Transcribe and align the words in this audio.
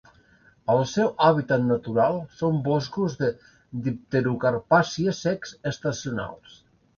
El 0.75 0.79
seu 0.91 1.09
hàbitat 1.25 1.63
natural 1.71 2.17
són 2.39 2.57
boscos 2.69 3.17
de 3.19 3.29
dipterocarpàcies 3.89 5.21
secs 5.29 5.55
estacionals. 5.75 6.59